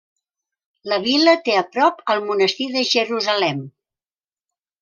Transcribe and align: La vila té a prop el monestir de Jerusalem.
La 0.91 0.97
vila 1.03 1.35
té 1.49 1.53
a 1.59 1.63
prop 1.75 2.01
el 2.15 2.25
monestir 2.31 2.69
de 2.79 2.85
Jerusalem. 2.95 3.63